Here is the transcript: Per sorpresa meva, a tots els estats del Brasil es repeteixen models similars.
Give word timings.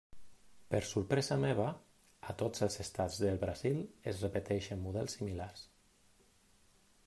Per 0.69 0.77
sorpresa 0.91 1.35
meva, 1.43 1.67
a 2.33 2.35
tots 2.41 2.65
els 2.67 2.79
estats 2.85 3.19
del 3.27 3.39
Brasil 3.45 3.77
es 4.13 4.25
repeteixen 4.27 4.85
models 4.89 5.19
similars. 5.19 5.67